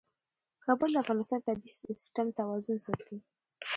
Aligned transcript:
کابل 0.65 0.89
د 0.93 0.97
افغانستان 1.03 1.39
د 1.41 1.43
طبعي 1.47 1.71
سیسټم 1.81 2.27
توازن 2.39 2.77
ساتي. 2.85 3.17